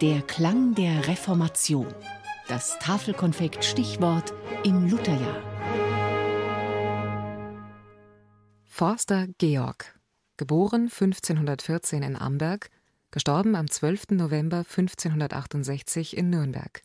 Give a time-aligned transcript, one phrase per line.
[0.00, 1.86] Der Klang der Reformation.
[2.48, 4.32] Das Tafelkonfekt Stichwort
[4.64, 5.42] im Lutherjahr.
[8.64, 10.00] Forster Georg,
[10.38, 12.70] geboren 1514 in Amberg,
[13.10, 14.12] gestorben am 12.
[14.12, 16.80] November 1568 in Nürnberg.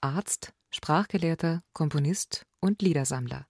[0.00, 3.46] Arzt, Sprachgelehrter, Komponist und Liedersammler.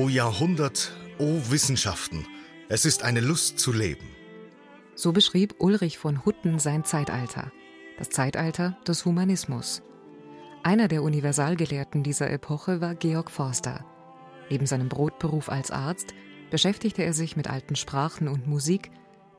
[0.00, 2.26] O Jahrhundert, o Wissenschaften,
[2.70, 4.08] es ist eine Lust zu leben.
[4.94, 7.52] So beschrieb Ulrich von Hutten sein Zeitalter,
[7.98, 9.82] das Zeitalter des Humanismus.
[10.62, 13.84] Einer der Universalgelehrten dieser Epoche war Georg Forster.
[14.48, 16.14] Neben seinem Brotberuf als Arzt
[16.50, 18.90] beschäftigte er sich mit alten Sprachen und Musik,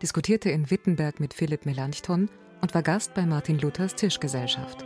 [0.04, 2.30] diskutierte in Wittenberg mit Philipp Melanchthon
[2.62, 4.86] und war Gast bei Martin Luthers Tischgesellschaft.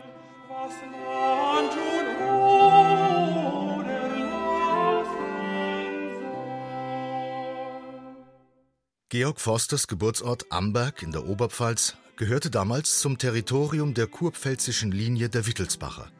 [9.18, 15.48] Georg Forsters Geburtsort Amberg in der Oberpfalz gehörte damals zum Territorium der kurpfälzischen Linie der
[15.48, 16.12] Wittelsbacher.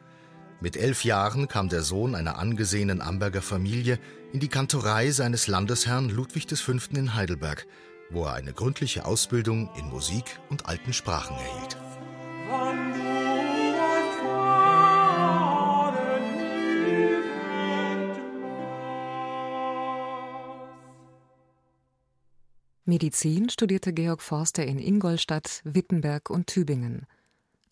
[0.62, 3.98] Mit elf Jahren kam der Sohn einer angesehenen Amberger Familie
[4.32, 6.72] in die Kantorei seines Landesherrn Ludwig V.
[6.94, 7.66] in Heidelberg,
[8.08, 11.76] wo er eine gründliche Ausbildung in Musik und alten Sprachen erhielt.
[22.88, 27.06] Medizin studierte Georg Forster in Ingolstadt, Wittenberg und Tübingen.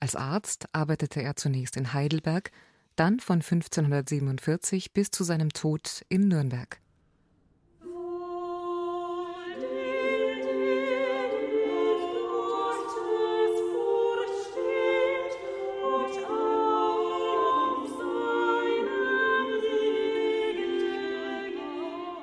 [0.01, 2.51] Als Arzt arbeitete er zunächst in Heidelberg,
[2.97, 6.81] dann von 1547 bis zu seinem Tod in Nürnberg.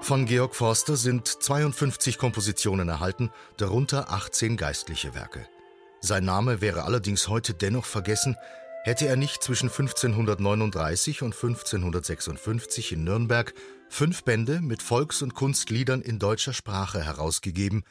[0.01, 5.47] Von Georg Forster sind 52 Kompositionen erhalten, darunter 18 geistliche Werke.
[6.01, 8.35] Sein Name wäre allerdings heute dennoch vergessen,
[8.83, 13.53] hätte er nicht zwischen 1539 und 1556 in Nürnberg
[13.89, 17.83] fünf Bände mit Volks- und Kunstliedern in deutscher Sprache herausgegeben,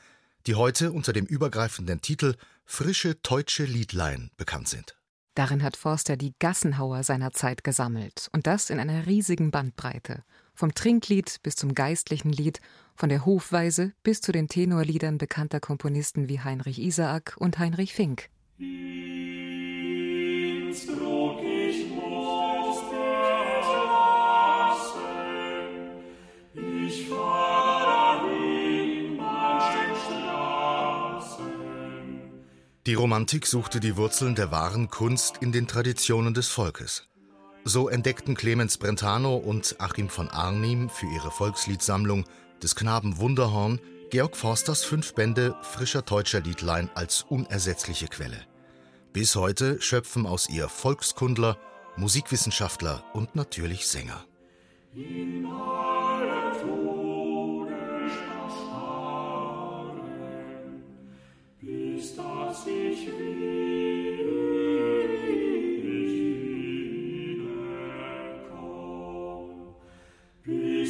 [0.48, 4.96] die heute unter dem übergreifenden Titel Frische deutsche Liedlein bekannt sind.
[5.36, 10.24] Darin hat Forster die Gassenhauer seiner Zeit gesammelt und das in einer riesigen Bandbreite
[10.60, 12.60] vom Trinklied bis zum geistlichen Lied,
[12.94, 18.28] von der Hofweise bis zu den Tenorliedern bekannter Komponisten wie Heinrich Isaak und Heinrich Fink.
[32.86, 37.09] Die Romantik suchte die Wurzeln der wahren Kunst in den Traditionen des Volkes.
[37.64, 42.24] So entdeckten Clemens Brentano und Achim von Arnim für ihre Volksliedsammlung
[42.62, 48.46] des Knaben Wunderhorn Georg Forsters fünf Bände frischer deutscher Liedlein als unersetzliche Quelle.
[49.12, 51.58] Bis heute schöpfen aus ihr Volkskundler,
[51.96, 54.24] Musikwissenschaftler und natürlich Sänger.
[54.94, 57.74] In alle Tode
[61.60, 63.39] bis dass ich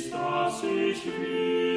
[0.00, 1.69] Christus ich liebe.